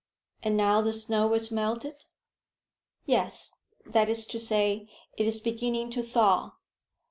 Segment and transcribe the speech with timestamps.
[0.41, 2.05] "And now the snow is melted?"
[3.05, 3.53] "Yes,
[3.85, 6.53] that is to say, it is beginning to thaw!"